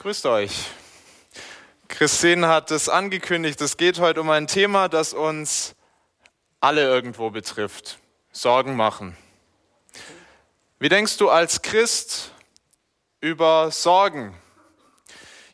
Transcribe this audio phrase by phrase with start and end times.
[0.00, 0.64] Grüßt euch.
[1.88, 5.74] Christine hat es angekündigt, es geht heute um ein Thema, das uns
[6.58, 7.98] alle irgendwo betrifft.
[8.32, 9.14] Sorgen machen.
[10.78, 12.32] Wie denkst du als Christ
[13.20, 14.34] über Sorgen?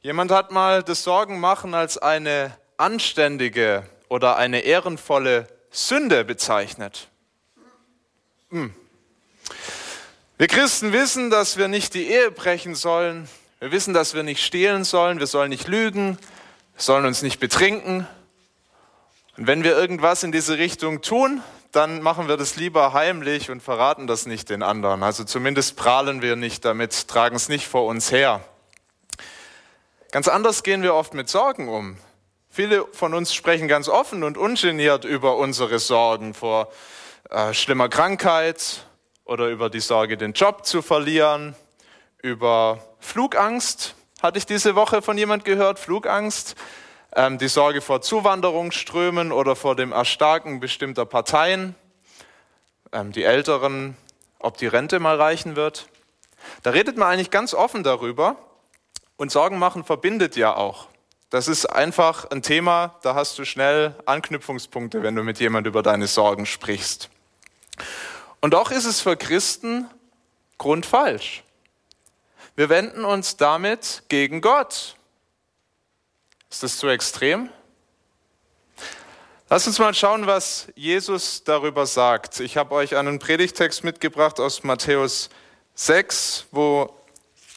[0.00, 7.08] Jemand hat mal das Sorgen machen als eine anständige oder eine ehrenvolle Sünde bezeichnet.
[8.50, 8.72] Hm.
[10.38, 13.28] Wir Christen wissen, dass wir nicht die Ehe brechen sollen,
[13.58, 16.18] wir wissen, dass wir nicht stehlen sollen, wir sollen nicht lügen,
[16.74, 18.06] wir sollen uns nicht betrinken.
[19.38, 21.42] Und wenn wir irgendwas in diese Richtung tun,
[21.72, 25.02] dann machen wir das lieber heimlich und verraten das nicht den anderen.
[25.02, 28.44] Also zumindest prahlen wir nicht damit, tragen es nicht vor uns her.
[30.12, 31.96] Ganz anders gehen wir oft mit Sorgen um.
[32.50, 36.70] Viele von uns sprechen ganz offen und ungeniert über unsere Sorgen vor
[37.30, 38.86] äh, schlimmer Krankheit
[39.24, 41.54] oder über die Sorge, den Job zu verlieren
[42.26, 46.56] über Flugangst, hatte ich diese Woche von jemand gehört, Flugangst,
[47.14, 51.76] ähm, die Sorge vor Zuwanderungsströmen oder vor dem Erstarken bestimmter Parteien,
[52.92, 53.96] ähm, die Älteren,
[54.40, 55.88] ob die Rente mal reichen wird.
[56.64, 58.36] Da redet man eigentlich ganz offen darüber
[59.16, 60.88] und Sorgen machen verbindet ja auch.
[61.30, 65.82] Das ist einfach ein Thema, da hast du schnell Anknüpfungspunkte, wenn du mit jemand über
[65.82, 67.08] deine Sorgen sprichst.
[68.40, 69.88] Und doch ist es für Christen
[70.58, 71.44] grundfalsch.
[72.56, 74.96] Wir wenden uns damit gegen Gott.
[76.50, 77.50] Ist das zu extrem?
[79.50, 82.40] Lass uns mal schauen, was Jesus darüber sagt.
[82.40, 85.28] Ich habe euch einen Predigtext mitgebracht aus Matthäus
[85.74, 86.98] 6, wo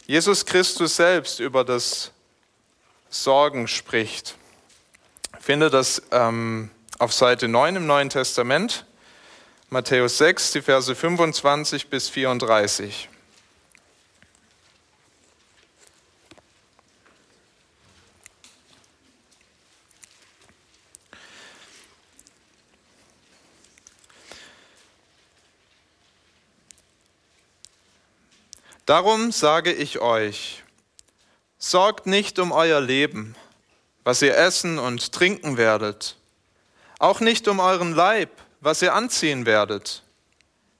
[0.05, 2.11] Jesus Christus selbst über das
[3.09, 4.35] Sorgen spricht.
[5.39, 8.85] Ich finde das ähm, auf Seite 9 im Neuen Testament,
[9.69, 13.07] Matthäus 6, die Verse 25 bis 34.
[28.89, 30.63] Darum sage ich euch,
[31.59, 33.35] sorgt nicht um euer Leben,
[34.03, 36.17] was ihr essen und trinken werdet,
[36.97, 40.01] auch nicht um euren Leib, was ihr anziehen werdet.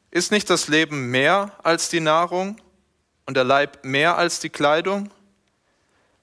[0.09, 2.59] Ist nicht das Leben mehr als die Nahrung
[3.27, 5.11] und der Leib mehr als die Kleidung?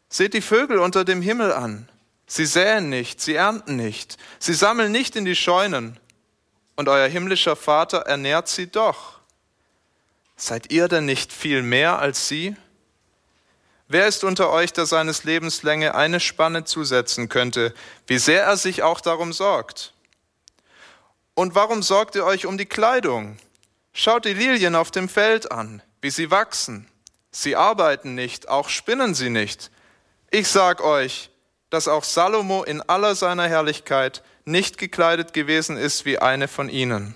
[0.09, 1.89] Seht die Vögel unter dem Himmel an.
[2.27, 6.01] Sie säen nicht, sie ernten nicht, sie sammeln nicht in die Scheunen,
[6.75, 9.16] und euer himmlischer Vater ernährt sie doch.
[10.37, 12.57] Seid ihr denn nicht viel mehr als sie?
[13.89, 17.73] Wer ist unter euch, der seines Lebens Länge eine Spanne zusetzen könnte,
[18.07, 19.95] wie sehr er sich auch darum sorgt?
[21.35, 23.39] Und warum sorgt ihr euch um die Kleidung?
[23.93, 26.89] Schaut die Lilien auf dem Feld an, wie sie wachsen.
[27.31, 29.71] Sie arbeiten nicht, auch spinnen sie nicht.
[30.31, 31.31] Ich sag euch,
[31.71, 37.15] dass auch Salomo in aller seiner Herrlichkeit nicht gekleidet gewesen ist wie eine von ihnen.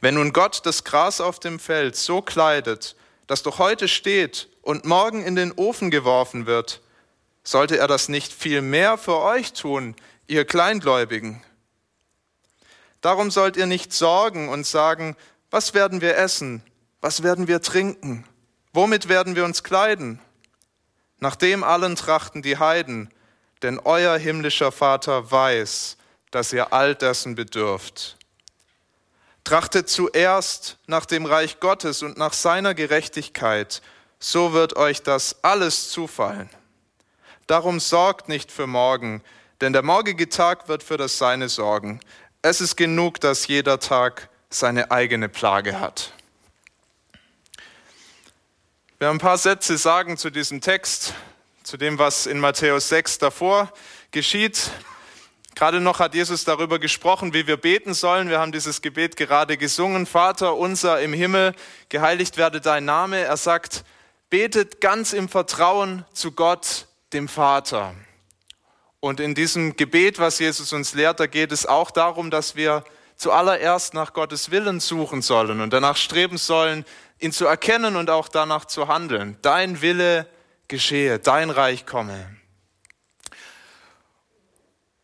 [0.00, 2.96] Wenn nun Gott das Gras auf dem Feld so kleidet,
[3.26, 6.80] dass doch heute steht und morgen in den Ofen geworfen wird,
[7.42, 9.94] sollte er das nicht viel mehr für euch tun,
[10.26, 11.42] ihr Kleingläubigen?
[13.00, 15.16] Darum sollt ihr nicht sorgen und sagen,
[15.50, 16.62] was werden wir essen,
[17.00, 18.24] was werden wir trinken,
[18.72, 20.20] womit werden wir uns kleiden?
[21.18, 23.12] Nach dem allen trachten die Heiden,
[23.62, 25.96] denn euer himmlischer Vater weiß,
[26.30, 28.15] dass ihr all dessen bedürft.
[29.46, 33.80] Trachtet zuerst nach dem Reich Gottes und nach seiner Gerechtigkeit,
[34.18, 36.50] so wird euch das alles zufallen.
[37.46, 39.22] Darum sorgt nicht für morgen,
[39.60, 42.00] denn der morgige Tag wird für das Seine sorgen.
[42.42, 46.12] Es ist genug, dass jeder Tag seine eigene Plage hat.
[48.98, 51.14] Wir haben ein paar Sätze sagen zu diesem Text,
[51.62, 53.72] zu dem, was in Matthäus 6 davor
[54.10, 54.72] geschieht.
[55.56, 58.28] Gerade noch hat Jesus darüber gesprochen, wie wir beten sollen.
[58.28, 60.04] Wir haben dieses Gebet gerade gesungen.
[60.04, 61.54] Vater unser im Himmel,
[61.88, 63.20] geheiligt werde dein Name.
[63.20, 63.82] Er sagt,
[64.28, 67.94] betet ganz im Vertrauen zu Gott, dem Vater.
[69.00, 72.84] Und in diesem Gebet, was Jesus uns lehrt, da geht es auch darum, dass wir
[73.16, 76.84] zuallererst nach Gottes Willen suchen sollen und danach streben sollen,
[77.18, 79.38] ihn zu erkennen und auch danach zu handeln.
[79.40, 80.26] Dein Wille
[80.68, 82.36] geschehe, dein Reich komme.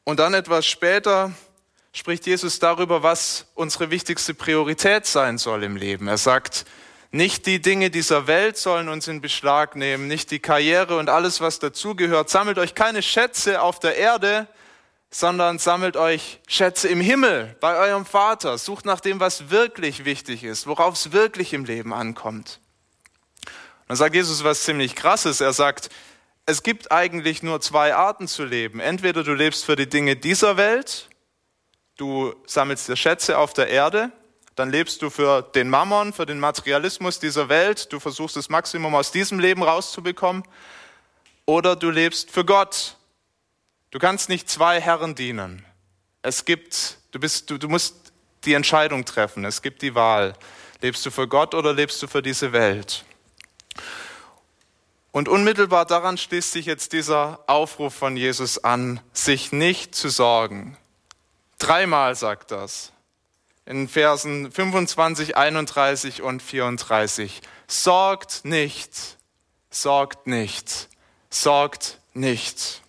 [0.04, 1.32] Und dann etwas später
[1.93, 6.08] spricht Jesus darüber, was unsere wichtigste Priorität sein soll im Leben.
[6.08, 6.64] Er sagt,
[7.12, 11.40] nicht die Dinge dieser Welt sollen uns in Beschlag nehmen, nicht die Karriere und alles,
[11.40, 12.31] was dazugehört.
[12.31, 14.49] Sammelt euch keine Schätze auf der Erde,
[15.10, 18.56] sondern sammelt euch Schätze im Himmel bei eurem Vater.
[18.56, 22.60] Sucht nach dem, was wirklich wichtig ist, worauf es wirklich im Leben ankommt.
[23.88, 25.43] Dann sagt Jesus was ziemlich Krasses.
[25.43, 25.90] Er sagt,
[26.46, 28.80] es gibt eigentlich nur zwei Arten zu leben.
[28.80, 31.08] Entweder du lebst für die Dinge dieser Welt,
[31.96, 34.10] du sammelst dir Schätze auf der Erde,
[34.54, 38.94] dann lebst du für den Mammon, für den Materialismus dieser Welt, du versuchst das Maximum
[38.94, 40.42] aus diesem Leben rauszubekommen,
[41.46, 42.96] oder du lebst für Gott.
[43.90, 45.64] Du kannst nicht zwei Herren dienen.
[46.22, 48.12] Es gibt, du, bist, du, du musst
[48.44, 50.34] die Entscheidung treffen, es gibt die Wahl.
[50.80, 53.04] Lebst du für Gott oder lebst du für diese Welt?
[55.12, 60.79] Und unmittelbar daran schließt sich jetzt dieser Aufruf von Jesus an, sich nicht zu sorgen.
[61.59, 62.93] Dreimal sagt das.
[63.67, 67.43] In Versen 25, 31 und 34.
[67.69, 69.19] Sorgt nicht,
[69.70, 70.88] sorgt nicht,
[71.29, 72.81] sorgt nicht.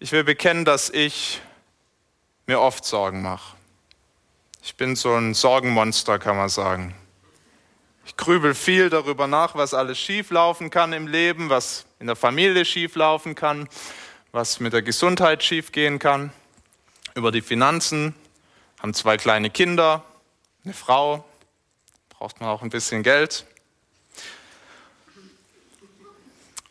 [0.00, 1.42] Ich will bekennen, dass ich
[2.46, 3.54] mir oft Sorgen mache.
[4.62, 6.94] Ich bin so ein Sorgenmonster, kann man sagen.
[8.04, 12.64] Ich grübel viel darüber nach, was alles schieflaufen kann im Leben, was in der Familie
[12.64, 13.68] schieflaufen kann,
[14.32, 16.32] was mit der Gesundheit schiefgehen kann,
[17.14, 18.14] über die Finanzen,
[18.80, 20.02] haben zwei kleine Kinder,
[20.64, 21.24] eine Frau,
[22.08, 23.46] braucht man auch ein bisschen Geld.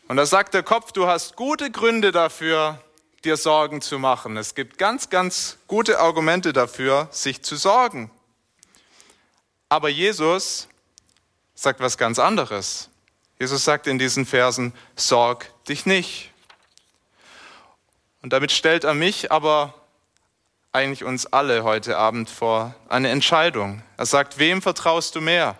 [0.08, 2.78] Und da sagt der Kopf, du hast gute Gründe dafür,
[3.24, 4.36] dir Sorgen zu machen.
[4.36, 8.10] Es gibt ganz, ganz gute Argumente dafür, sich zu sorgen.
[9.70, 10.68] Aber Jesus
[11.62, 12.90] sagt was ganz anderes.
[13.38, 16.32] Jesus sagt in diesen Versen, sorg dich nicht.
[18.20, 19.74] Und damit stellt er mich, aber
[20.72, 23.82] eigentlich uns alle heute Abend vor eine Entscheidung.
[23.96, 25.56] Er sagt, wem vertraust du mehr?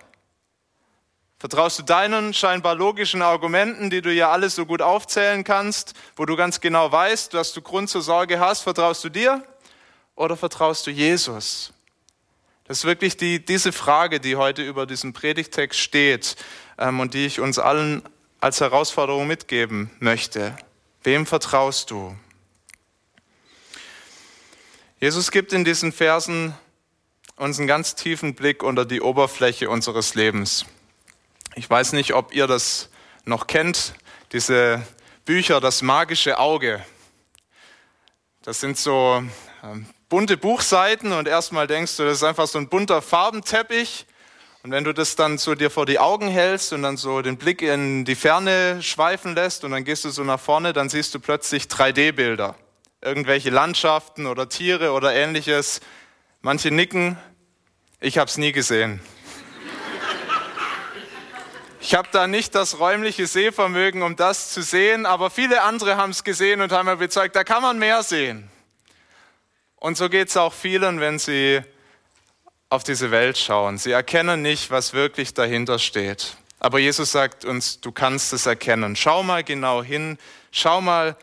[1.39, 6.25] Vertraust du deinen scheinbar logischen Argumenten, die du ja alles so gut aufzählen kannst, wo
[6.25, 9.43] du ganz genau weißt, dass du Grund zur Sorge hast, vertraust du dir
[10.17, 11.73] oder vertraust du Jesus?
[12.73, 16.37] Das ist wirklich die, diese Frage, die heute über diesem Predigtext steht
[16.79, 18.01] ähm, und die ich uns allen
[18.41, 20.57] als Herausforderung mitgeben möchte.
[21.03, 22.17] Wem vertraust du?
[24.99, 26.55] Jesus gibt in diesen Versen
[27.37, 30.65] uns einen ganz tiefen Blick unter die Oberfläche unseres Lebens.
[31.57, 32.89] Ich weiß nicht, ob ihr das
[33.27, 33.93] noch kennt,
[34.33, 34.81] diese
[35.27, 36.83] Bücher, das magische Auge.
[38.41, 39.23] Das sind so
[39.63, 44.05] ähm, bunte Buchseiten und erstmal denkst du, das ist einfach so ein bunter Farbenteppich.
[44.63, 47.39] Und wenn du das dann so dir vor die Augen hältst und dann so den
[47.39, 51.15] Blick in die Ferne schweifen lässt und dann gehst du so nach vorne, dann siehst
[51.15, 52.57] du plötzlich 3D-Bilder.
[53.01, 55.81] Irgendwelche Landschaften oder Tiere oder ähnliches.
[56.43, 57.17] Manche nicken.
[57.99, 59.01] Ich habe es nie gesehen.
[61.81, 66.11] Ich habe da nicht das räumliche Sehvermögen, um das zu sehen, aber viele andere haben
[66.11, 68.51] es gesehen und haben mir bezeugt, da kann man mehr sehen.
[69.83, 71.61] Und so geht es auch vielen, wenn sie
[72.69, 73.79] auf diese Welt schauen.
[73.79, 76.37] Sie erkennen nicht, was wirklich dahinter steht.
[76.61, 78.95] Aber Jesus sagt uns, du kannst es erkennen.
[78.95, 80.19] Schau mal genau hin,
[80.53, 81.17] schau mal,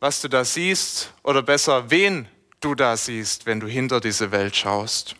[0.00, 2.26] was du da siehst oder besser, wen
[2.58, 5.14] du da siehst, wenn du hinter diese Welt schaust.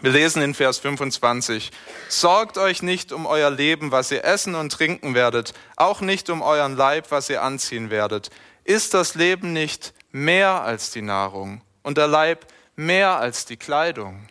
[0.00, 1.70] Wir lesen in Vers 25,
[2.08, 6.40] Sorgt euch nicht um euer Leben, was ihr essen und trinken werdet, auch nicht um
[6.40, 8.30] euren Leib, was ihr anziehen werdet.
[8.64, 14.28] Ist das Leben nicht mehr als die Nahrung und der Leib mehr als die Kleidung.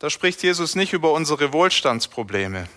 [0.00, 2.68] Da spricht Jesus nicht über unsere Wohlstandsprobleme.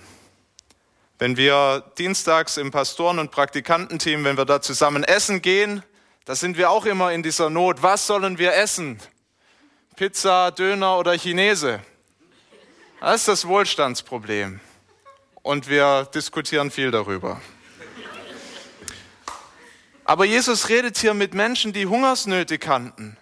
[1.17, 5.81] Wenn wir dienstags im Pastoren- und Praktikantenteam, wenn wir da zusammen essen gehen,
[6.25, 7.81] da sind wir auch immer in dieser Not.
[7.81, 8.99] Was sollen wir essen?
[9.95, 11.79] Pizza, Döner oder Chinese?
[12.99, 14.59] Das ist das Wohlstandsproblem.
[15.41, 17.41] Und wir diskutieren viel darüber.
[20.07, 23.17] Aber Jesus redet hier mit Menschen, die Hungersnöte kannten.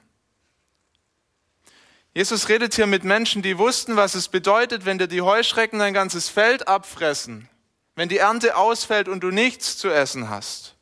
[2.14, 5.96] Jesus redet hier mit Menschen, die wussten, was es bedeutet, wenn dir die Heuschrecken dein
[5.96, 7.50] ganzes Feld abfressen,
[7.96, 10.76] wenn die Ernte ausfällt und du nichts zu essen hast.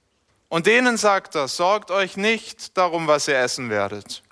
[0.50, 4.24] Und denen sagt er, sorgt euch nicht darum, was ihr essen werdet.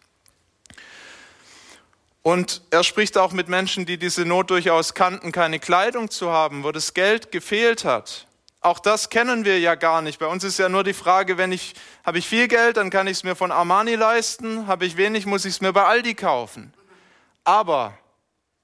[2.22, 6.66] Und er spricht auch mit Menschen, die diese Not durchaus kannten, keine Kleidung zu haben,
[6.66, 8.28] wo das Geld gefehlt hat.
[8.64, 10.20] Auch das kennen wir ja gar nicht.
[10.20, 11.74] Bei uns ist ja nur die Frage, wenn ich,
[12.06, 15.26] habe ich viel Geld, dann kann ich es mir von Armani leisten, habe ich wenig,
[15.26, 16.72] muss ich es mir bei Aldi kaufen.
[17.44, 17.98] Aber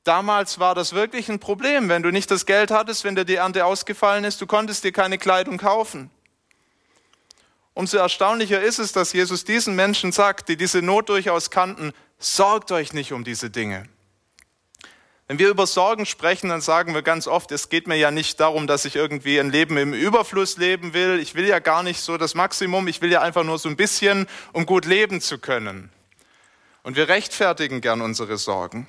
[0.04, 3.36] damals war das wirklich ein Problem, wenn du nicht das Geld hattest, wenn dir die
[3.36, 6.12] Ernte ausgefallen ist, du konntest dir keine Kleidung kaufen.
[7.74, 12.72] Umso erstaunlicher ist es, dass Jesus diesen Menschen sagt, die diese Not durchaus kannten, sorgt
[12.72, 13.89] euch nicht um diese Dinge.
[15.29, 18.39] Wenn wir über Sorgen sprechen, dann sagen wir ganz oft, es geht mir ja nicht
[18.39, 21.19] darum, dass ich irgendwie ein Leben im Überfluss leben will.
[21.19, 22.88] Ich will ja gar nicht so das Maximum.
[22.88, 25.89] Ich will ja einfach nur so ein bisschen, um gut leben zu können.
[26.81, 28.88] Und wir rechtfertigen gern unsere Sorgen.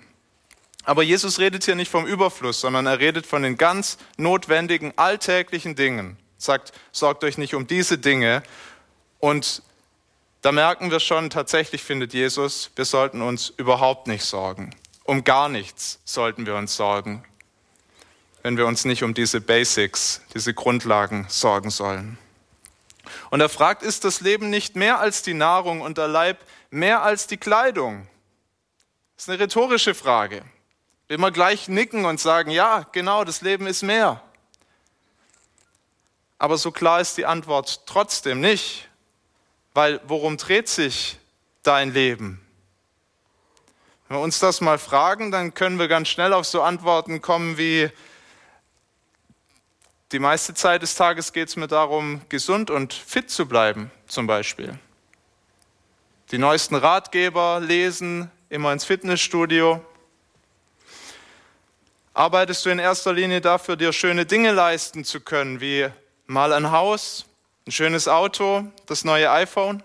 [0.85, 5.75] Aber Jesus redet hier nicht vom Überfluss, sondern er redet von den ganz notwendigen alltäglichen
[5.75, 6.17] Dingen.
[6.39, 8.45] Sagt, sorgt euch nicht um diese Dinge.
[9.19, 9.63] Und
[10.43, 14.73] da merken wir schon, tatsächlich findet Jesus, wir sollten uns überhaupt nicht sorgen.
[15.09, 17.25] Um gar nichts sollten wir uns sorgen,
[18.43, 22.19] wenn wir uns nicht um diese Basics, diese Grundlagen sorgen sollen.
[23.31, 27.03] Und er fragt, ist das Leben nicht mehr als die Nahrung und der Leib mehr
[27.03, 28.07] als die Kleidung?
[29.17, 30.43] Das ist eine rhetorische Frage.
[31.07, 34.23] Will man gleich nicken und sagen, ja, genau, das Leben ist mehr.
[36.39, 38.91] Aber so klar ist die Antwort trotzdem nicht,
[39.73, 41.19] weil worum dreht sich
[41.63, 42.47] dein Leben?
[44.09, 47.59] Wenn wir uns das mal fragen, dann können wir ganz schnell auf so Antworten kommen
[47.59, 47.91] wie,
[50.13, 54.27] die meiste Zeit des Tages geht es mir darum, gesund und fit zu bleiben, zum
[54.27, 54.79] Beispiel.
[56.31, 59.85] Die neuesten Ratgeber lesen, immer ins Fitnessstudio.
[62.15, 65.87] Arbeitest du in erster Linie dafür, dir schöne Dinge leisten zu können, wie
[66.27, 67.27] mal ein Haus,
[67.67, 69.83] ein schönes Auto, das neue iPhone?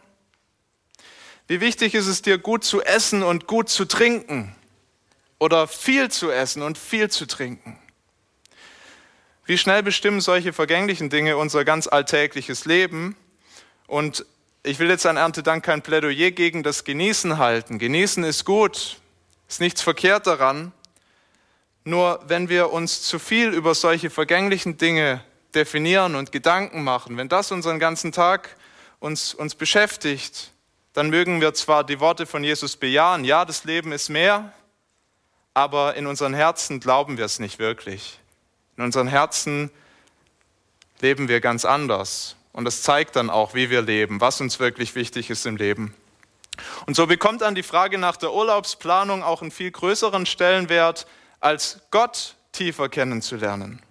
[1.53, 4.55] Wie wichtig ist es dir, gut zu essen und gut zu trinken?
[5.38, 7.77] Oder viel zu essen und viel zu trinken?
[9.45, 13.15] Wie schnell bestimmen solche vergänglichen Dinge unser ganz alltägliches Leben?
[13.86, 14.25] Und
[14.63, 17.77] ich will jetzt an Erntedank kein Plädoyer gegen das Genießen halten.
[17.77, 18.98] Genießen ist gut,
[19.48, 20.72] ist nichts verkehrt daran.
[21.83, 27.29] Nur wenn wir uns zu viel über solche vergänglichen Dinge definieren und Gedanken machen, wenn
[27.29, 28.57] das unseren ganzen Tag
[29.00, 30.52] uns, uns beschäftigt,
[30.93, 34.53] dann mögen wir zwar die Worte von Jesus bejahen, ja, das Leben ist mehr,
[35.53, 38.19] aber in unseren Herzen glauben wir es nicht wirklich.
[38.77, 39.71] In unseren Herzen
[41.01, 42.35] leben wir ganz anders.
[42.53, 45.95] Und das zeigt dann auch, wie wir leben, was uns wirklich wichtig ist im Leben.
[46.85, 51.07] Und so bekommt dann die Frage nach der Urlaubsplanung auch einen viel größeren Stellenwert,
[51.39, 53.81] als Gott tiefer kennenzulernen.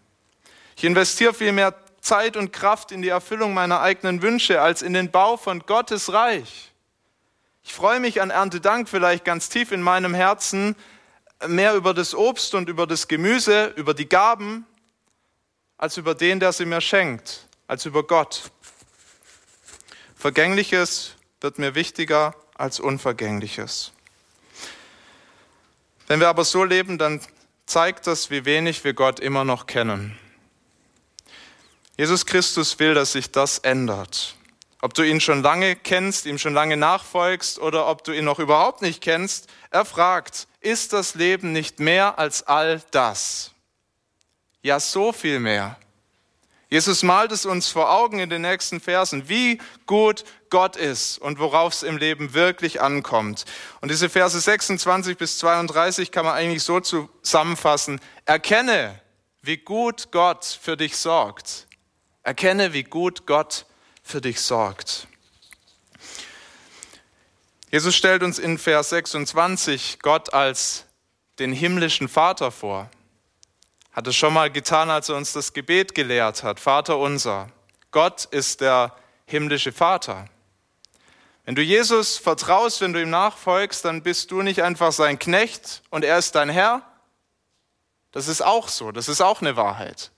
[0.77, 4.95] Ich investiere viel mehr Zeit und Kraft in die Erfüllung meiner eigenen Wünsche als in
[4.95, 6.72] den Bau von Gottes Reich.
[7.65, 10.77] Ich freue mich an Erntedank vielleicht ganz tief in meinem Herzen
[11.47, 14.67] mehr über das Obst und über das Gemüse, über die Gaben,
[15.77, 18.51] als über den, der sie mir schenkt, als über Gott.
[20.17, 23.93] Vergängliches wird mir wichtiger als Unvergängliches.
[26.07, 27.21] Wenn wir aber so leben, dann
[27.67, 30.19] zeigt das, wie wenig wir Gott immer noch kennen.
[31.97, 34.37] Jesus Christus will, dass sich das ändert.
[34.85, 38.41] Ob du ihn schon lange kennst, ihm schon lange nachfolgst oder ob du ihn noch
[38.41, 43.53] überhaupt nicht kennst, er fragt, ist das Leben nicht mehr als all das?
[44.61, 45.79] Ja, so viel mehr.
[46.69, 51.39] Jesus malt es uns vor Augen in den nächsten Versen, wie gut Gott ist und
[51.39, 53.45] worauf es im Leben wirklich ankommt.
[53.83, 58.01] Und diese Verse 26 bis 32 kann man eigentlich so zusammenfassen.
[58.25, 59.01] Erkenne,
[59.43, 61.69] wie gut Gott für dich sorgt.
[62.25, 63.67] Erkenne, wie gut Gott
[64.03, 65.07] für dich sorgt.
[67.71, 70.85] Jesus stellt uns in Vers 26 Gott als
[71.39, 72.91] den himmlischen Vater vor.
[73.93, 76.61] Hat es schon mal getan, als er uns das Gebet gelehrt hat.
[76.61, 77.51] Vater unser.
[77.91, 78.95] Gott ist der
[79.27, 80.29] himmlische Vater.
[81.45, 85.83] Wenn du Jesus vertraust, wenn du ihm nachfolgst, dann bist du nicht einfach sein Knecht
[85.91, 86.83] und er ist dein Herr.
[88.13, 90.11] Das ist auch so, das ist auch eine Wahrheit.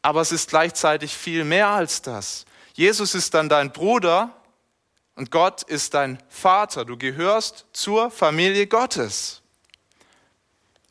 [0.00, 2.44] Aber es ist gleichzeitig viel mehr als das.
[2.74, 4.30] Jesus ist dann dein Bruder
[5.14, 6.84] und Gott ist dein Vater.
[6.84, 9.42] Du gehörst zur Familie Gottes.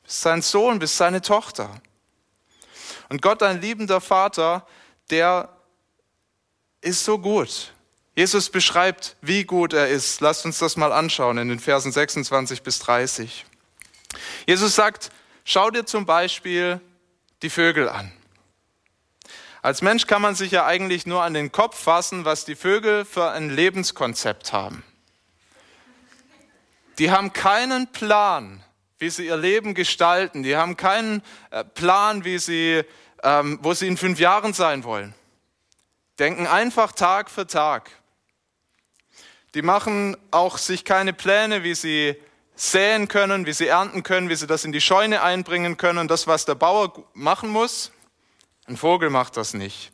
[0.04, 1.82] Bist sein Sohn, bist seine Tochter.
[3.10, 4.66] Und Gott, ein liebender Vater,
[5.10, 5.50] der
[6.82, 7.74] ist so gut.
[8.16, 10.22] Jesus beschreibt, wie gut er ist.
[10.22, 13.46] Lasst uns das mal anschauen in den Versen 26 bis 30.
[14.46, 15.10] Jesus sagt,
[15.44, 16.82] schau dir zum Beispiel
[17.42, 18.12] die Vögel an.
[19.64, 23.06] Als Mensch kann man sich ja eigentlich nur an den Kopf fassen, was die Vögel
[23.06, 24.84] für ein Lebenskonzept haben.
[26.98, 28.64] Die haben keinen Plan,
[28.98, 30.42] wie sie ihr Leben gestalten.
[30.42, 32.84] Die haben keinen äh, Plan, wie sie,
[33.24, 35.14] ähm, wo sie in fünf Jahren sein wollen.
[36.18, 37.92] Denken einfach Tag für Tag.
[39.54, 42.16] Die machen auch sich keine Pläne, wie sie
[42.56, 46.08] säen können, wie sie ernten können, wie sie das in die Scheune einbringen können.
[46.08, 47.92] Das, was der Bauer machen muss.
[48.72, 49.92] Ein Vogel macht das nicht.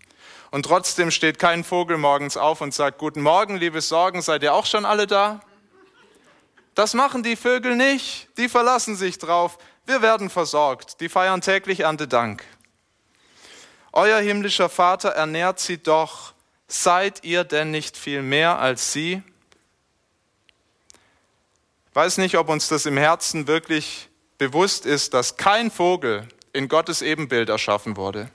[0.51, 4.53] Und trotzdem steht kein Vogel morgens auf und sagt, guten Morgen, liebe Sorgen, seid ihr
[4.53, 5.39] auch schon alle da?
[6.75, 8.27] Das machen die Vögel nicht.
[8.37, 9.57] Die verlassen sich drauf.
[9.87, 11.01] Wir werden versorgt.
[11.01, 12.43] Die feiern täglich Erntedank.
[13.93, 16.33] Euer himmlischer Vater ernährt sie doch.
[16.67, 19.23] Seid ihr denn nicht viel mehr als sie?
[21.89, 24.07] Ich weiß nicht, ob uns das im Herzen wirklich
[24.37, 28.29] bewusst ist, dass kein Vogel in Gottes Ebenbild erschaffen wurde.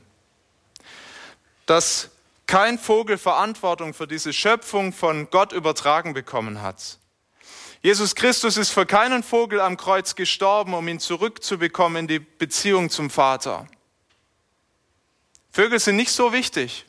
[1.72, 2.10] Dass
[2.46, 6.98] kein Vogel Verantwortung für diese Schöpfung von Gott übertragen bekommen hat.
[7.80, 12.90] Jesus Christus ist für keinen Vogel am Kreuz gestorben, um ihn zurückzubekommen in die Beziehung
[12.90, 13.66] zum Vater.
[15.50, 16.84] Vögel sind nicht so wichtig.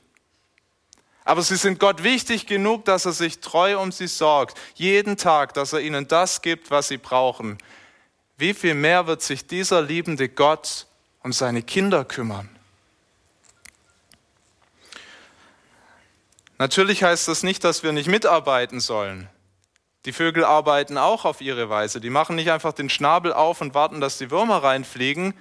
[1.23, 4.59] Aber sie sind Gott wichtig genug, dass er sich treu um sie sorgt.
[4.75, 7.57] Jeden Tag, dass er ihnen das gibt, was sie brauchen.
[8.35, 10.87] Wie viel mehr wird sich dieser liebende Gott
[11.21, 12.49] um seine Kinder kümmern?
[16.63, 19.27] Natürlich heißt das nicht, dass wir nicht mitarbeiten sollen.
[20.05, 21.99] Die Vögel arbeiten auch auf ihre Weise.
[21.99, 25.33] Die machen nicht einfach den Schnabel auf und warten, dass die Würmer reinfliegen.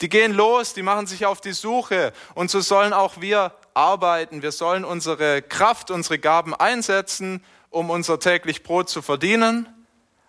[0.00, 2.14] Die gehen los, die machen sich auf die Suche.
[2.34, 4.40] Und so sollen auch wir arbeiten.
[4.40, 9.68] Wir sollen unsere Kraft, unsere Gaben einsetzen, um unser täglich Brot zu verdienen.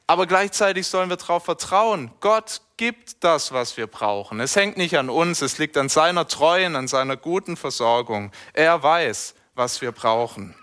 [0.07, 2.11] Aber gleichzeitig sollen wir darauf vertrauen.
[2.19, 4.41] Gott gibt das, was wir brauchen.
[4.41, 8.33] Es hängt nicht an uns, es liegt an seiner treuen, an seiner guten Versorgung.
[8.51, 10.55] Er weiß, was wir brauchen.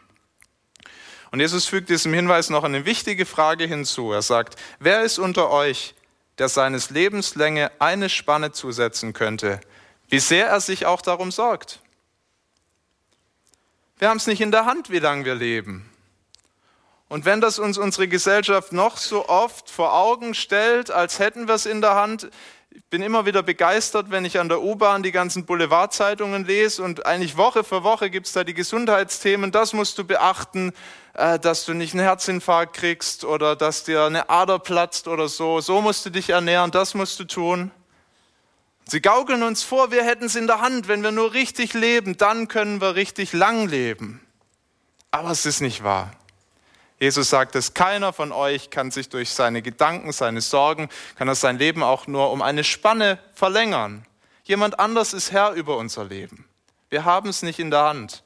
[1.31, 4.13] Und Jesus fügt diesem Hinweis noch eine wichtige Frage hinzu.
[4.13, 5.95] Er sagt, wer ist unter euch,
[6.39, 9.61] der seines Lebenslänge eine Spanne zusetzen könnte,
[10.09, 11.81] wie sehr er sich auch darum sorgt?
[13.99, 15.89] Wir haben es nicht in der Hand, wie lange wir leben.
[17.09, 21.55] Und wenn das uns unsere Gesellschaft noch so oft vor Augen stellt, als hätten wir
[21.57, 22.31] es in der Hand,
[22.73, 27.05] ich bin immer wieder begeistert, wenn ich an der U-Bahn die ganzen Boulevardzeitungen lese und
[27.05, 30.73] eigentlich Woche für Woche gibt es da die Gesundheitsthemen, das musst du beachten,
[31.15, 35.61] äh, dass du nicht einen Herzinfarkt kriegst oder dass dir eine Ader platzt oder so,
[35.61, 37.73] so musst du dich ernähren, das musst du tun.
[38.85, 40.89] Sie gaukeln uns vor, wir hätten es in der Hand.
[40.89, 44.21] Wenn wir nur richtig leben, dann können wir richtig lang leben.
[45.13, 46.11] Aber es ist nicht wahr.
[47.01, 51.35] Jesus sagt es, keiner von euch kann sich durch seine Gedanken, seine Sorgen, kann er
[51.35, 54.05] sein Leben auch nur um eine Spanne verlängern.
[54.45, 56.45] Jemand anders ist Herr über unser Leben.
[56.91, 58.23] Wir haben es nicht in der Hand.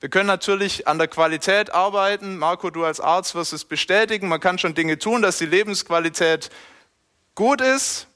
[0.00, 2.36] Wir können natürlich an der Qualität arbeiten.
[2.36, 4.28] Marco, du als Arzt wirst es bestätigen.
[4.28, 6.50] Man kann schon Dinge tun, dass die Lebensqualität
[7.34, 8.08] gut ist.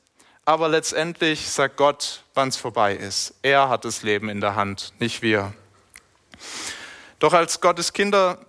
[0.44, 3.34] Aber letztendlich sagt Gott, wann es vorbei ist.
[3.40, 5.54] Er hat das Leben in der Hand, nicht wir.
[7.18, 8.45] Doch als Gottes Kinder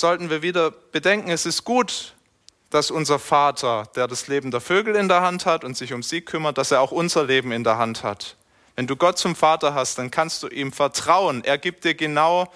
[0.00, 2.14] sollten wir wieder bedenken, es ist gut,
[2.70, 6.02] dass unser Vater, der das Leben der Vögel in der Hand hat und sich um
[6.02, 8.36] sie kümmert, dass er auch unser Leben in der Hand hat.
[8.74, 11.44] Wenn du Gott zum Vater hast, dann kannst du ihm vertrauen.
[11.44, 12.52] Er gibt dir genau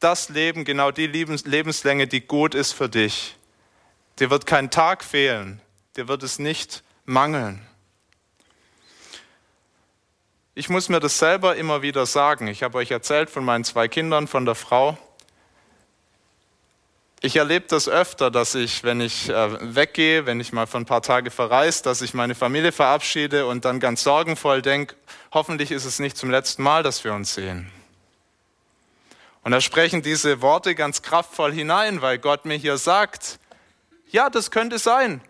[0.00, 3.36] das Leben, genau die Lebenslänge, die gut ist für dich.
[4.18, 5.60] Dir wird kein Tag fehlen,
[5.96, 7.66] dir wird es nicht mangeln.
[10.54, 12.46] Ich muss mir das selber immer wieder sagen.
[12.46, 14.96] Ich habe euch erzählt von meinen zwei Kindern, von der Frau.
[17.20, 20.86] Ich erlebe das öfter, dass ich, wenn ich äh, weggehe, wenn ich mal für ein
[20.86, 24.94] paar Tage verreise, dass ich meine Familie verabschiede und dann ganz sorgenvoll denke,
[25.32, 27.72] hoffentlich ist es nicht zum letzten Mal, dass wir uns sehen.
[29.42, 33.40] Und da sprechen diese Worte ganz kraftvoll hinein, weil Gott mir hier sagt,
[34.10, 35.20] ja, das könnte sein.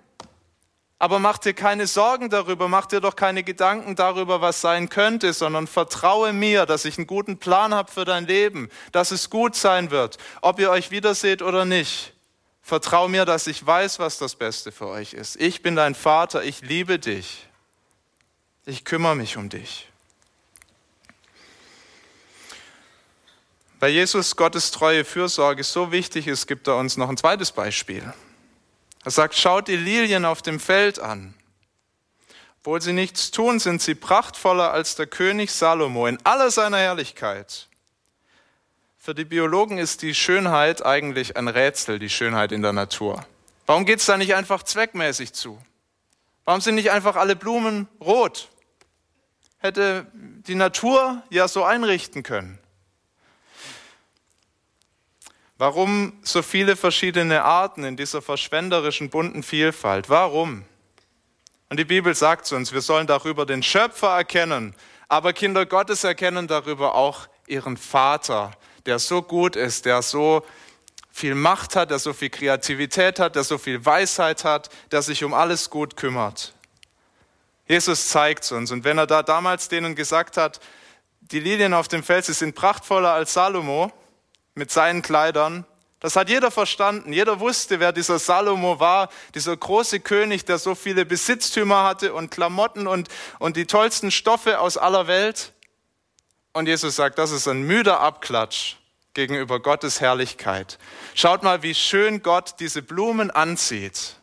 [1.01, 5.33] Aber mach dir keine Sorgen darüber, mach dir doch keine Gedanken darüber, was sein könnte,
[5.33, 9.55] sondern vertraue mir, dass ich einen guten Plan habe für dein Leben, dass es gut
[9.55, 12.15] sein wird, ob ihr euch wiederseht oder nicht.
[12.63, 15.41] Vertraue mir, dass ich weiß, was das Beste für euch ist.
[15.41, 17.47] Ich bin dein Vater, ich liebe dich.
[18.67, 19.89] Ich kümmere mich um dich.
[23.81, 28.13] Weil Jesus Gottes treue Fürsorge so wichtig ist, gibt er uns noch ein zweites Beispiel.
[29.05, 31.35] Er sagt, schaut die Lilien auf dem Feld an.
[32.61, 37.69] Obwohl sie nichts tun, sind sie prachtvoller als der König Salomo in aller seiner Herrlichkeit.
[38.99, 43.25] Für die Biologen ist die Schönheit eigentlich ein Rätsel, die Schönheit in der Natur.
[43.65, 45.63] Warum geht es da nicht einfach zweckmäßig zu?
[46.45, 48.49] Warum sind nicht einfach alle Blumen rot?
[49.59, 52.59] Hätte die Natur ja so einrichten können.
[55.59, 60.09] Warum so viele verschiedene Arten in dieser verschwenderischen bunten Vielfalt?
[60.09, 60.65] Warum?
[61.69, 64.75] Und die Bibel sagt zu uns, wir sollen darüber den Schöpfer erkennen,
[65.09, 68.53] aber Kinder Gottes erkennen darüber auch ihren Vater,
[68.87, 70.47] der so gut ist, der so
[71.11, 75.25] viel Macht hat, der so viel Kreativität hat, der so viel Weisheit hat, der sich
[75.25, 76.55] um alles gut kümmert.
[77.67, 78.71] Jesus zeigt es uns.
[78.71, 80.61] Und wenn er da damals denen gesagt hat,
[81.21, 83.93] die Lilien auf dem Fels, sie sind prachtvoller als Salomo,
[84.59, 85.65] mit seinen Kleidern.
[86.01, 87.13] Das hat jeder verstanden.
[87.13, 92.31] Jeder wusste, wer dieser Salomo war, dieser große König, der so viele Besitztümer hatte und
[92.31, 95.53] Klamotten und, und die tollsten Stoffe aus aller Welt.
[96.53, 98.77] Und Jesus sagt, das ist ein müder Abklatsch
[99.15, 100.79] gegenüber Gottes Herrlichkeit.
[101.15, 104.17] Schaut mal, wie schön Gott diese Blumen anzieht.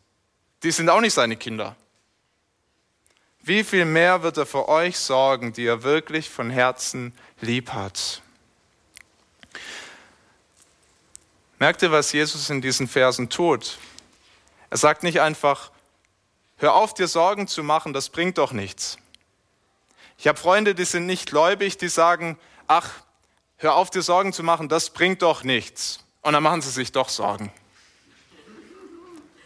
[0.63, 1.75] Die sind auch nicht seine Kinder.
[3.47, 8.23] wie viel mehr wird er für euch sorgen, die er wirklich von Herzen lieb hat.
[11.65, 13.79] Merkt ihr, was Jesus in diesen Versen tut?
[14.69, 15.71] Er sagt nicht einfach,
[16.57, 18.99] hör auf, dir Sorgen zu machen, das bringt doch nichts.
[20.19, 22.91] Ich habe Freunde, die sind nicht gläubig, die sagen, ach,
[23.57, 26.05] hör auf, dir Sorgen zu machen, das bringt doch nichts.
[26.21, 27.51] Und dann machen sie sich doch Sorgen.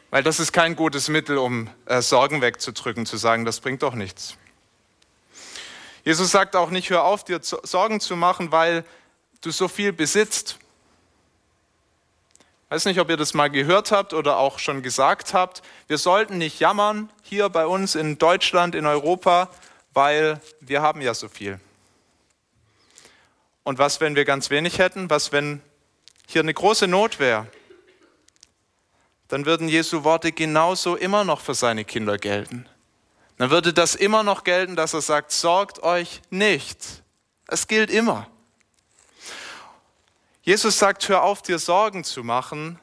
[0.09, 3.93] Weil das ist kein gutes Mittel, um äh, Sorgen wegzudrücken, zu sagen, das bringt doch
[3.93, 4.35] nichts.
[6.03, 8.83] Jesus sagt auch nicht, hör auf, dir Sorgen zu machen, weil
[9.39, 10.59] du so viel besitzt.
[12.69, 15.63] Ich weiß nicht, ob ihr das mal gehört habt oder auch schon gesagt habt.
[15.87, 19.49] Wir sollten nicht jammern hier bei uns in Deutschland, in Europa,
[19.91, 21.59] weil wir haben ja so viel.
[23.63, 25.09] Und was, wenn wir ganz wenig hätten?
[25.09, 25.63] Was, wenn
[26.27, 27.47] hier eine große Not wäre?
[29.29, 32.67] Dann würden Jesu Worte genauso immer noch für seine Kinder gelten.
[33.39, 37.01] Dann würde das immer noch gelten, dass er sagt, sorgt euch nicht.
[37.47, 38.27] Es gilt immer.
[40.49, 42.79] Jesus sagt, hör auf, dir Sorgen zu machen,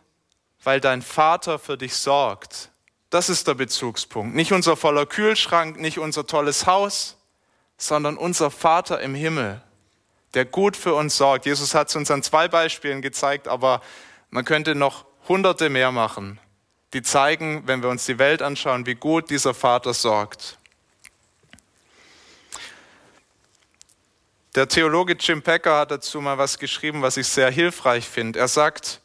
[0.62, 2.70] weil dein Vater für dich sorgt.
[3.11, 4.37] Das ist der Bezugspunkt.
[4.37, 7.16] Nicht unser voller Kühlschrank, nicht unser tolles Haus,
[7.76, 9.61] sondern unser Vater im Himmel,
[10.35, 11.44] der gut für uns sorgt.
[11.44, 13.83] Jesus hat es uns an zwei Beispielen gezeigt, aber
[14.31, 16.38] man könnte noch hunderte mehr machen,
[16.92, 20.57] die zeigen, wenn wir uns die Welt anschauen, wie gut dieser Vater sorgt.
[24.57, 28.38] Der Theologe Jim Packer hat dazu mal was geschrieben, was ich sehr hilfreich finde.
[28.38, 29.03] Er sagt,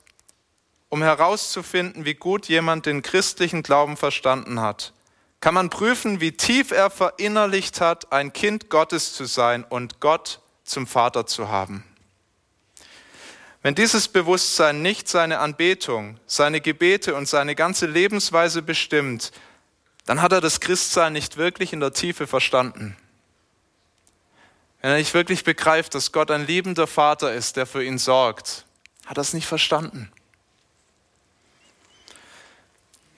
[0.88, 4.94] um herauszufinden, wie gut jemand den christlichen Glauben verstanden hat,
[5.42, 10.40] kann man prüfen, wie tief er verinnerlicht hat, ein Kind Gottes zu sein und Gott
[10.64, 11.84] zum Vater zu haben.
[13.62, 19.34] Wenn dieses Bewusstsein nicht seine Anbetung, seine Gebete und seine ganze Lebensweise bestimmt,
[20.06, 22.96] dann hat er das Christsein nicht wirklich in der Tiefe verstanden.
[24.82, 28.65] Wenn er nicht wirklich begreift, dass Gott ein liebender Vater ist, der für ihn sorgt,
[29.06, 30.12] hat er es nicht verstanden.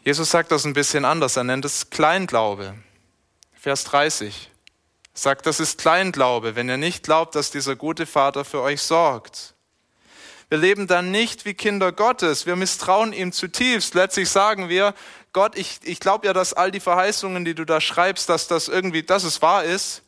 [0.04, 1.38] Jesus sagt das ein bisschen anders.
[1.38, 2.76] Er nennt es Kleinglaube.
[3.54, 4.52] Vers 30
[5.14, 9.54] sagt, das ist Kleinglaube, wenn ihr nicht glaubt, dass dieser gute Vater für euch sorgt.
[10.50, 12.46] Wir leben dann nicht wie Kinder Gottes.
[12.46, 13.94] Wir misstrauen ihm zutiefst.
[13.94, 14.94] Letztlich sagen wir,
[15.32, 18.68] Gott, ich, ich glaube ja, dass all die Verheißungen, die du da schreibst, dass das
[18.68, 20.04] irgendwie, dass es wahr ist.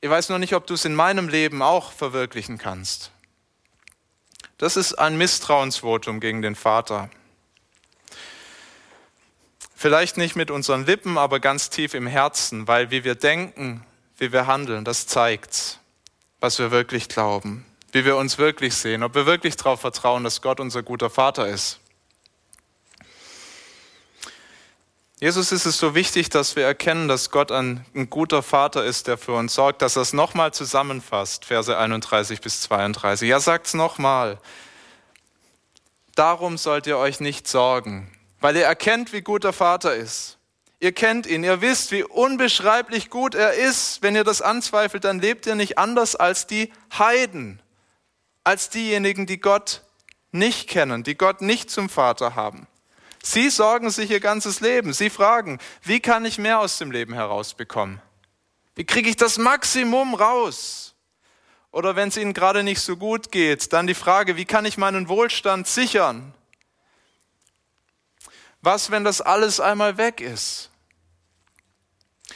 [0.00, 3.10] Ich weiß nur nicht, ob du es in meinem Leben auch verwirklichen kannst.
[4.58, 7.10] Das ist ein Misstrauensvotum gegen den Vater.
[9.74, 13.84] Vielleicht nicht mit unseren Lippen, aber ganz tief im Herzen, weil wie wir denken,
[14.16, 15.80] wie wir handeln, das zeigt,
[16.40, 20.40] was wir wirklich glauben, wie wir uns wirklich sehen, ob wir wirklich darauf vertrauen, dass
[20.40, 21.80] Gott unser guter Vater ist.
[25.18, 29.06] Jesus ist es so wichtig, dass wir erkennen, dass Gott ein, ein guter Vater ist,
[29.06, 33.30] der für uns sorgt, dass er es nochmal zusammenfasst, Verse 31 bis 32.
[33.30, 34.38] Er sagt es nochmal.
[36.14, 40.38] Darum sollt ihr euch nicht sorgen weil ihr erkennt, wie gut der Vater ist.
[40.78, 44.02] Ihr kennt ihn, ihr wisst, wie unbeschreiblich gut er ist.
[44.02, 47.62] Wenn ihr das anzweifelt, dann lebt ihr nicht anders als die Heiden,
[48.44, 49.82] als diejenigen, die Gott
[50.32, 52.66] nicht kennen, die Gott nicht zum Vater haben.
[53.26, 54.92] Sie sorgen sich ihr ganzes Leben.
[54.92, 58.00] Sie fragen, wie kann ich mehr aus dem Leben herausbekommen?
[58.76, 60.94] Wie kriege ich das Maximum raus?
[61.72, 64.78] Oder wenn es ihnen gerade nicht so gut geht, dann die Frage, wie kann ich
[64.78, 66.34] meinen Wohlstand sichern?
[68.62, 70.70] Was, wenn das alles einmal weg ist?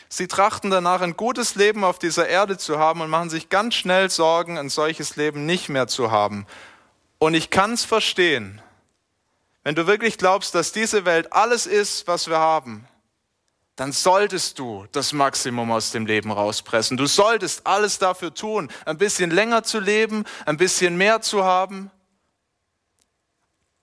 [0.09, 3.77] Sie trachten danach, ein gutes Leben auf dieser Erde zu haben und machen sich ganz
[3.77, 6.49] schnell Sorgen, ein solches Leben nicht mehr zu haben.
[7.21, 8.61] Und ich kann es verstehen,
[9.63, 12.87] wenn du wirklich glaubst, dass diese Welt alles ist, was wir haben,
[13.77, 16.97] dann solltest du das Maximum aus dem Leben rauspressen.
[16.97, 21.91] Du solltest alles dafür tun, ein bisschen länger zu leben, ein bisschen mehr zu haben.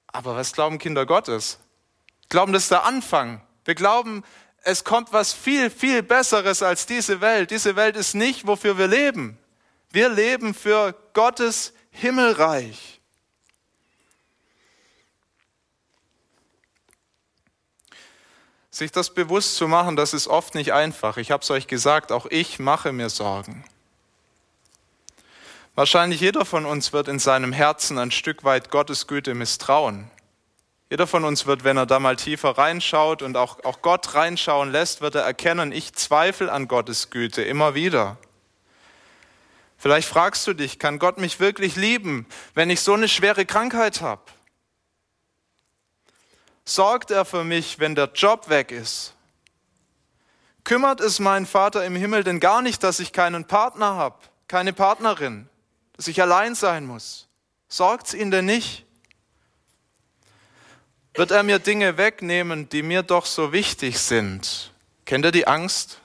[0.07, 1.59] Aber was glauben Kinder Gottes?
[2.29, 3.41] glauben, das ist der Anfang.
[3.65, 4.23] Wir glauben,
[4.63, 7.51] es kommt was viel, viel Besseres als diese Welt.
[7.51, 9.37] Diese Welt ist nicht, wofür wir leben.
[9.91, 12.96] Wir leben für Gottes Himmelreich.
[18.77, 21.17] Sich das bewusst zu machen, das ist oft nicht einfach.
[21.17, 23.65] Ich habe es euch gesagt, auch ich mache mir Sorgen.
[25.73, 30.11] Wahrscheinlich jeder von uns wird in seinem Herzen ein Stück weit Gottes Güte misstrauen.
[30.91, 34.71] Jeder von uns wird, wenn er da mal tiefer reinschaut und auch, auch Gott reinschauen
[34.71, 38.17] lässt, wird er erkennen, ich zweifle an Gottes Güte immer wieder.
[39.79, 44.01] Vielleicht fragst du dich, kann Gott mich wirklich lieben, wenn ich so eine schwere Krankheit
[44.01, 44.21] habe?
[46.67, 49.13] Sorgt er für mich, wenn der Job weg ist?
[50.65, 54.17] Kümmert es meinen Vater im Himmel denn gar nicht, dass ich keinen Partner habe,
[54.49, 55.47] keine Partnerin,
[55.93, 57.29] dass ich allein sein muss?
[57.69, 58.85] Sorgt es ihn denn nicht?
[61.13, 64.73] Wird er mir Dinge wegnehmen, die mir doch so wichtig sind?
[65.05, 66.01] Kennt ihr die Angst?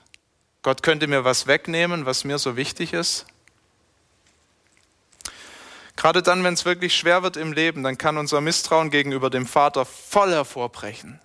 [0.61, 3.25] Gott könnte mir was wegnehmen, was mir so wichtig ist?
[6.03, 9.47] Gerade dann, wenn es wirklich schwer wird im Leben, dann kann unser Misstrauen gegenüber dem
[9.47, 11.21] Vater voll hervorbrechen.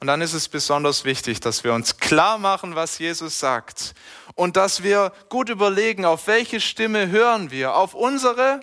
[0.00, 3.94] Und dann ist es besonders wichtig, dass wir uns klar machen, was Jesus sagt
[4.34, 8.58] und dass wir gut überlegen, auf welche Stimme hören wir, auf unsere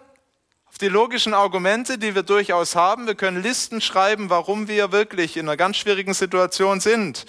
[0.81, 3.07] die logischen Argumente, die wir durchaus haben.
[3.07, 7.25] Wir können Listen schreiben, warum wir wirklich in einer ganz schwierigen Situation sind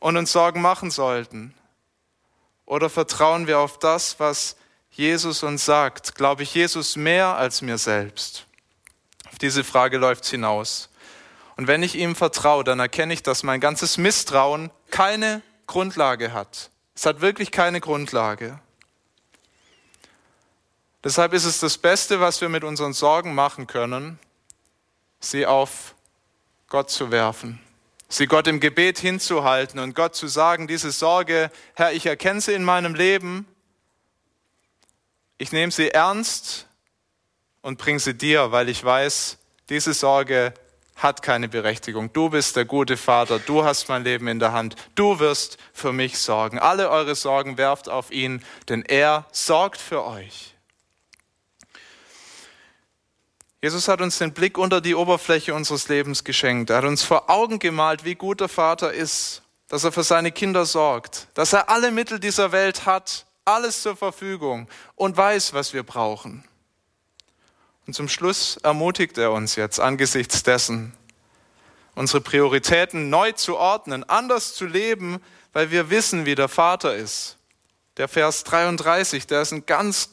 [0.00, 1.54] und uns Sorgen machen sollten.
[2.64, 4.56] Oder vertrauen wir auf das, was
[4.96, 6.14] Jesus uns sagt?
[6.14, 8.46] Glaube ich Jesus mehr als mir selbst?
[9.30, 10.88] Auf diese Frage läuft es hinaus.
[11.56, 16.70] Und wenn ich ihm vertraue, dann erkenne ich, dass mein ganzes Misstrauen keine Grundlage hat.
[16.94, 18.58] Es hat wirklich keine Grundlage.
[21.04, 24.18] Deshalb ist es das Beste, was wir mit unseren Sorgen machen können,
[25.20, 25.94] sie auf
[26.68, 27.60] Gott zu werfen,
[28.08, 32.54] sie Gott im Gebet hinzuhalten und Gott zu sagen, diese Sorge, Herr, ich erkenne sie
[32.54, 33.46] in meinem Leben,
[35.38, 36.66] ich nehme sie ernst
[37.62, 40.54] und bringe sie dir, weil ich weiß, diese Sorge
[40.96, 42.12] hat keine Berechtigung.
[42.12, 45.92] Du bist der gute Vater, du hast mein Leben in der Hand, du wirst für
[45.92, 46.58] mich sorgen.
[46.58, 50.54] Alle eure Sorgen werft auf ihn, denn er sorgt für euch.
[53.60, 56.70] Jesus hat uns den Blick unter die Oberfläche unseres Lebens geschenkt.
[56.70, 60.30] Er hat uns vor Augen gemalt, wie gut der Vater ist, dass er für seine
[60.30, 65.72] Kinder sorgt, dass er alle Mittel dieser Welt hat, alles zur Verfügung und weiß, was
[65.72, 66.44] wir brauchen.
[67.86, 70.92] Und zum Schluss ermutigt er uns jetzt angesichts dessen,
[71.94, 77.38] unsere Prioritäten neu zu ordnen, anders zu leben, weil wir wissen, wie der Vater ist.
[77.96, 80.10] Der Vers 33, der ist ein ganz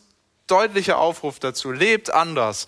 [0.48, 1.72] deutlicher Aufruf dazu.
[1.72, 2.67] Lebt anders.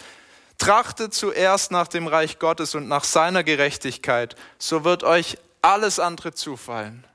[0.57, 6.33] Trachtet zuerst nach dem Reich Gottes und nach seiner Gerechtigkeit, so wird euch alles andere
[6.33, 7.05] zufallen.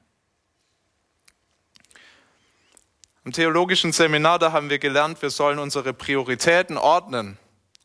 [3.25, 7.37] Im theologischen Seminar, da haben wir gelernt, wir sollen unsere Prioritäten ordnen.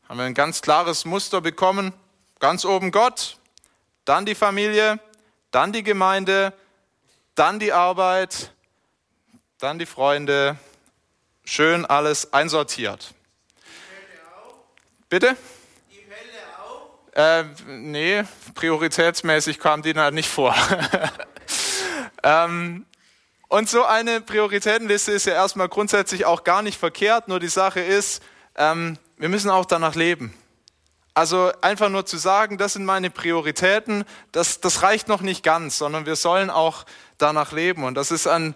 [0.08, 1.92] Haben wir ein ganz klares Muster bekommen.
[2.38, 3.36] Ganz oben Gott,
[4.06, 4.98] dann die Familie,
[5.50, 6.54] dann die Gemeinde,
[7.34, 8.52] dann die Arbeit,
[9.58, 10.56] dann die Freunde.
[11.44, 13.12] Schön alles einsortiert.
[15.10, 15.36] Bitte?
[17.12, 20.54] Äh, nee, prioritätsmäßig kam die da nicht vor.
[22.22, 22.86] ähm,
[23.48, 27.80] und so eine Prioritätenliste ist ja erstmal grundsätzlich auch gar nicht verkehrt, nur die Sache
[27.80, 28.22] ist,
[28.56, 30.34] ähm, wir müssen auch danach leben.
[31.14, 35.78] Also einfach nur zu sagen, das sind meine Prioritäten, das, das reicht noch nicht ganz,
[35.78, 36.84] sondern wir sollen auch
[37.16, 37.84] danach leben.
[37.84, 38.54] Und das ist ein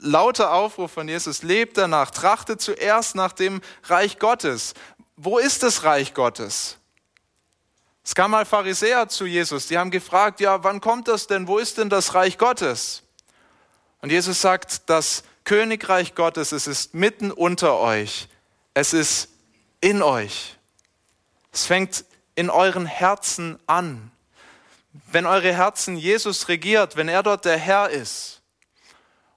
[0.00, 4.74] lauter Aufruf von Jesus, lebt danach, trachtet zuerst nach dem Reich Gottes
[5.18, 6.78] wo ist das Reich Gottes?
[8.04, 11.46] Es kam mal Pharisäer zu Jesus, die haben gefragt, ja, wann kommt das denn?
[11.46, 13.02] Wo ist denn das Reich Gottes?
[14.00, 18.28] Und Jesus sagt, das Königreich Gottes, es ist mitten unter euch.
[18.74, 19.28] Es ist
[19.80, 20.56] in euch.
[21.52, 24.10] Es fängt in euren Herzen an.
[25.10, 28.42] Wenn eure Herzen Jesus regiert, wenn er dort der Herr ist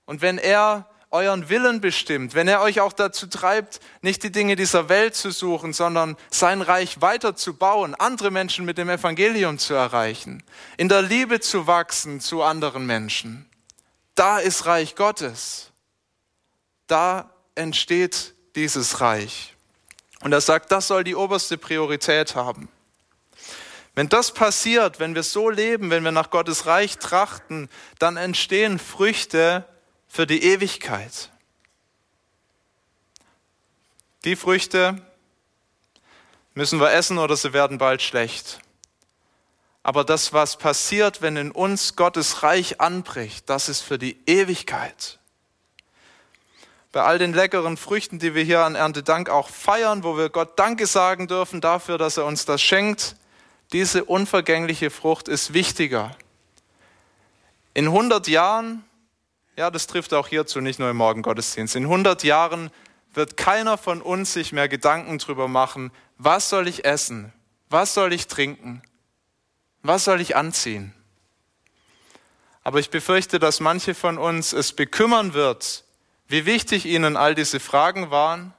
[0.06, 4.56] und wenn er euren Willen bestimmt, wenn er euch auch dazu treibt, nicht die Dinge
[4.56, 9.58] dieser Welt zu suchen, sondern sein Reich weiter zu bauen, andere Menschen mit dem Evangelium
[9.58, 10.44] zu erreichen,
[10.78, 13.51] in der Liebe zu wachsen zu anderen Menschen.
[14.16, 15.72] Da ist Reich Gottes.
[16.88, 19.56] Da entsteht dieses Reich.
[20.22, 22.70] Und er sagt, das soll die oberste Priorität haben.
[23.96, 27.70] Wenn das passiert, wenn wir so leben, wenn wir nach Gottes Reich trachten,
[28.00, 29.66] dann entstehen Früchte,
[30.12, 31.30] für die Ewigkeit.
[34.26, 35.02] Die Früchte
[36.54, 38.60] müssen wir essen oder sie werden bald schlecht.
[39.84, 45.20] Aber das, was passiert, wenn in uns Gottes Reich anbricht, das ist für die Ewigkeit.
[46.92, 50.60] Bei all den leckeren Früchten, die wir hier an Erntedank auch feiern, wo wir Gott
[50.60, 53.16] Danke sagen dürfen dafür, dass er uns das schenkt,
[53.72, 56.16] diese unvergängliche Frucht ist wichtiger.
[57.74, 58.84] In 100 Jahren
[59.58, 61.76] ja, das trifft auch hierzu, nicht nur im Morgengottesdienst.
[61.76, 62.72] In 100 Jahren
[63.14, 67.34] wird keiner von uns sich mehr Gedanken darüber machen, was soll ich essen,
[67.70, 68.82] was soll ich trinken,
[69.84, 70.94] was soll ich anziehen.
[72.64, 75.84] Aber ich befürchte, dass manche von uns es bekümmern wird,
[76.28, 78.54] wie wichtig ihnen all diese Fragen waren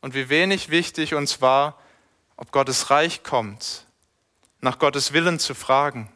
[0.00, 1.78] und wie wenig wichtig uns war,
[2.36, 3.86] ob Gottes Reich kommt,
[4.60, 6.10] nach Gottes Willen zu fragen.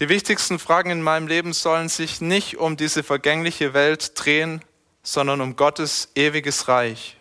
[0.00, 4.62] Die wichtigsten Fragen in meinem Leben sollen sich nicht um diese vergängliche Welt drehen,
[5.02, 7.16] sondern um Gottes ewiges Reich.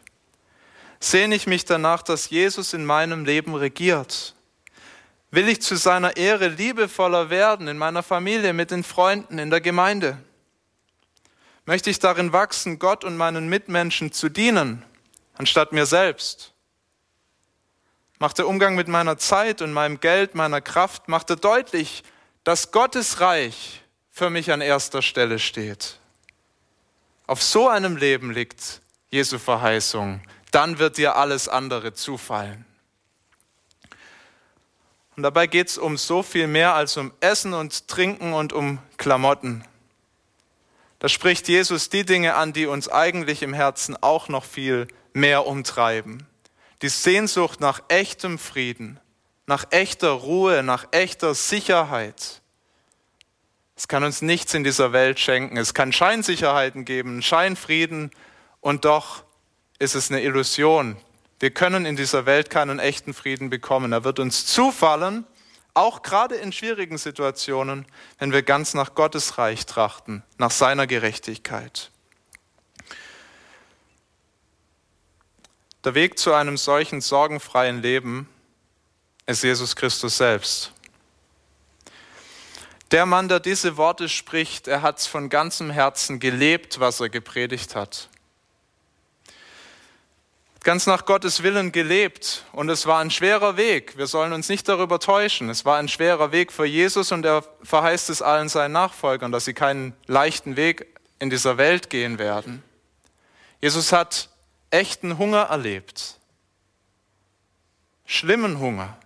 [0.99, 4.33] Sehne ich mich danach, dass Jesus in meinem Leben regiert?
[5.31, 9.61] Will ich zu seiner Ehre liebevoller werden in meiner Familie, mit den Freunden, in der
[9.61, 10.17] Gemeinde?
[11.65, 14.83] Möchte ich darin wachsen, Gott und meinen Mitmenschen zu dienen,
[15.37, 16.53] anstatt mir selbst?
[18.17, 22.03] Macht der Umgang mit meiner Zeit und meinem Geld, meiner Kraft, macht er deutlich,
[22.43, 25.99] dass Gottes Reich für mich an erster Stelle steht.
[27.27, 30.21] Auf so einem Leben liegt Jesu Verheißung.
[30.51, 32.65] Dann wird dir alles andere zufallen.
[35.19, 38.79] Und dabei geht es um so viel mehr als um Essen und Trinken und um
[38.95, 39.65] Klamotten.
[40.99, 45.45] Da spricht Jesus die Dinge an, die uns eigentlich im Herzen auch noch viel mehr
[45.45, 46.25] umtreiben.
[46.81, 48.97] Die Sehnsucht nach echtem Frieden,
[49.45, 52.41] nach echter Ruhe, nach echter Sicherheit.
[53.75, 55.57] Es kann uns nichts in dieser Welt schenken.
[55.57, 58.11] Es kann Scheinsicherheiten geben, Scheinfrieden
[58.61, 59.25] und doch
[59.79, 60.95] ist es eine Illusion,
[61.39, 63.93] wir können in dieser Welt keinen echten Frieden bekommen.
[63.93, 65.25] Er wird uns zufallen,
[65.73, 67.85] auch gerade in schwierigen Situationen,
[68.17, 71.91] wenn wir ganz nach Gottes Reich trachten, nach seiner Gerechtigkeit.
[75.85, 78.27] Der Weg zu einem solchen sorgenfreien Leben
[79.25, 80.73] ist Jesus Christus selbst.
[82.91, 87.07] Der Mann, der diese Worte spricht, er hat es von ganzem Herzen gelebt, was er
[87.07, 88.09] gepredigt hat
[90.61, 93.97] ganz nach Gottes Willen gelebt und es war ein schwerer Weg.
[93.97, 95.49] Wir sollen uns nicht darüber täuschen.
[95.49, 99.45] Es war ein schwerer Weg für Jesus und er verheißt es allen seinen Nachfolgern, dass
[99.45, 100.87] sie keinen leichten Weg
[101.19, 102.63] in dieser Welt gehen werden.
[103.61, 104.29] Jesus hat
[104.69, 106.17] echten Hunger erlebt,
[108.05, 108.97] schlimmen Hunger.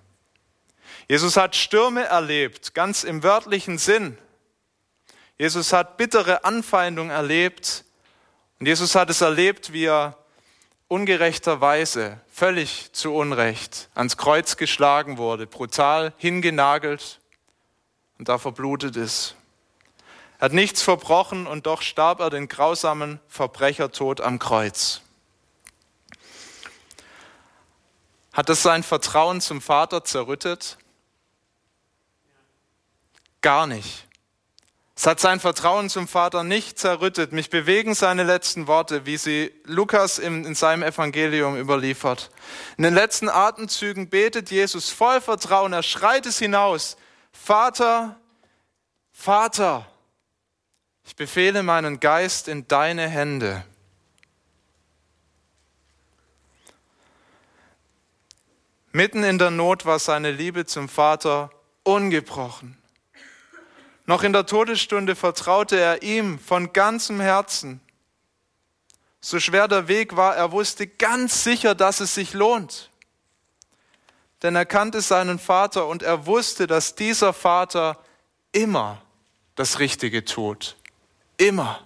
[1.08, 4.18] Jesus hat Stürme erlebt, ganz im wörtlichen Sinn.
[5.38, 7.84] Jesus hat bittere Anfeindung erlebt
[8.60, 10.18] und Jesus hat es erlebt, wie er
[10.88, 17.20] ungerechterweise, völlig zu Unrecht, ans Kreuz geschlagen wurde, brutal hingenagelt
[18.20, 19.36] und da verblutet ist.
[20.40, 25.02] Er hat nichts verbrochen und doch starb er den grausamen Verbrechertod am Kreuz.
[28.34, 30.78] Hat das sein Vertrauen zum Vater zerrüttet?
[33.42, 34.08] Gar nicht.
[35.04, 37.34] Es hat sein Vertrauen zum Vater nicht zerrüttet.
[37.34, 42.32] Mich bewegen seine letzten Worte, wie sie Lukas in, in seinem Evangelium überliefert.
[42.78, 45.74] In den letzten Atemzügen betet Jesus voll Vertrauen.
[45.74, 46.96] Er schreit es hinaus.
[47.34, 48.18] Vater,
[49.12, 49.86] Vater,
[51.04, 53.66] ich befehle meinen Geist in deine Hände.
[58.94, 61.50] Mitten in der Not war seine Liebe zum Vater
[61.84, 62.78] ungebrochen.
[64.06, 67.80] Noch in der Todesstunde vertraute er ihm von ganzem Herzen.
[69.22, 72.90] So schwer der Weg war, er wusste ganz sicher, dass es sich lohnt.
[74.42, 77.98] Denn er kannte seinen Vater und er wusste, dass dieser Vater
[78.52, 79.02] immer
[79.56, 80.76] das Richtige tut.
[81.38, 81.80] Immer.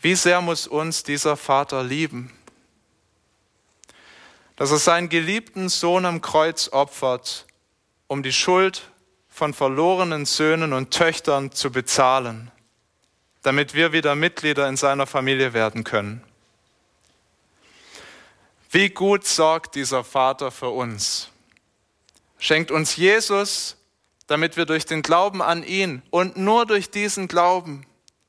[0.00, 2.32] Wie sehr muss uns dieser Vater lieben,
[4.56, 7.46] dass er seinen geliebten Sohn am Kreuz opfert,
[8.06, 8.90] um die Schuld
[9.28, 12.50] von verlorenen Söhnen und Töchtern zu bezahlen,
[13.42, 16.22] damit wir wieder Mitglieder in seiner Familie werden können.
[18.70, 21.30] Wie gut sorgt dieser Vater für uns.
[22.38, 23.76] Schenkt uns Jesus,
[24.26, 27.86] damit wir durch den Glauben an ihn und nur durch diesen Glauben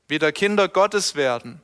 [0.08, 1.60] wieder Kinder Gottes werden.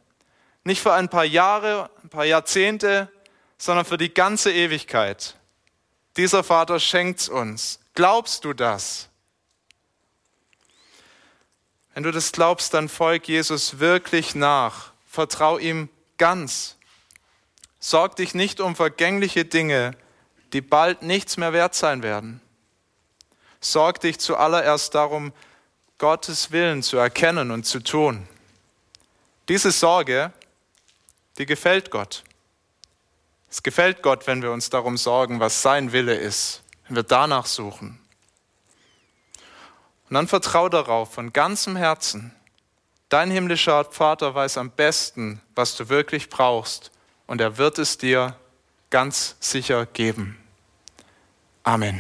[0.65, 3.11] Nicht für ein paar Jahre, ein paar Jahrzehnte,
[3.59, 5.37] sondern für die ganze Ewigkeit.
[6.17, 7.79] Dieser Vater schenkt uns.
[7.95, 9.09] Glaubst du das?
[11.95, 14.93] Wenn du das glaubst, dann folg Jesus wirklich nach.
[15.07, 16.77] Vertrau ihm ganz.
[17.81, 19.95] Sorg dich nicht um vergängliche Dinge,
[20.55, 22.41] die bald nichts mehr wert sein werden.
[23.61, 25.33] Sorg dich zuallererst darum,
[25.99, 28.27] Gottes Willen zu erkennen und zu tun.
[29.49, 30.33] Diese Sorge,
[31.37, 32.25] die gefällt Gott.
[33.51, 36.62] Es gefällt Gott, wenn wir uns darum sorgen, was sein Wille ist
[36.93, 37.99] wenn wir danach suchen.
[40.11, 42.35] Und dann vertrau darauf von ganzem Herzen.
[43.09, 46.91] Dein himmlischer Vater weiß am besten, was du wirklich brauchst
[47.27, 48.37] und er wird es dir
[48.91, 50.37] ganz sicher geben.
[51.63, 51.99] Amen.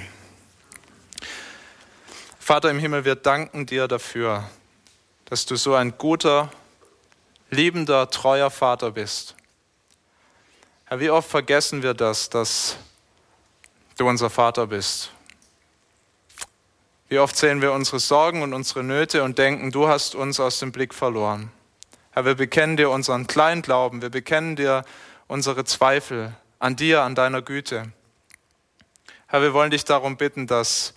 [2.38, 4.44] Vater im Himmel, wir danken dir dafür,
[5.24, 6.52] dass du so ein guter,
[7.48, 9.36] liebender, treuer Vater bist.
[10.84, 12.76] Herr, wie oft vergessen wir das, dass
[13.96, 15.10] du unser Vater bist.
[17.08, 20.58] Wie oft sehen wir unsere Sorgen und unsere Nöte und denken, du hast uns aus
[20.60, 21.50] dem Blick verloren.
[22.12, 24.84] Herr, wir bekennen dir unseren Kleinglauben, wir bekennen dir
[25.28, 27.92] unsere Zweifel an dir, an deiner Güte.
[29.26, 30.94] Herr, wir wollen dich darum bitten, dass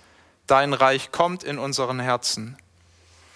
[0.48, 2.58] dein Reich kommt in unseren Herzen.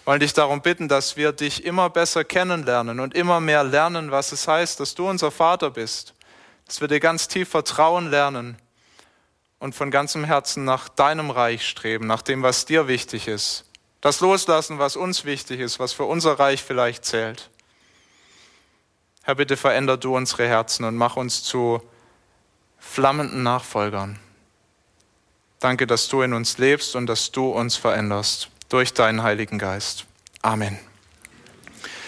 [0.03, 4.11] Wir wollen dich darum bitten, dass wir dich immer besser kennenlernen und immer mehr lernen,
[4.11, 6.13] was es heißt, dass du unser Vater bist,
[6.65, 8.57] dass wir dir ganz tief vertrauen lernen
[9.59, 13.65] und von ganzem Herzen nach deinem Reich streben, nach dem, was dir wichtig ist.
[14.01, 17.49] Das loslassen, was uns wichtig ist, was für unser Reich vielleicht zählt.
[19.23, 21.81] Herr, bitte veränder du unsere Herzen und mach uns zu
[22.79, 24.17] flammenden Nachfolgern.
[25.59, 30.05] Danke, dass du in uns lebst und dass du uns veränderst durch deinen Heiligen Geist.
[30.41, 30.79] Amen.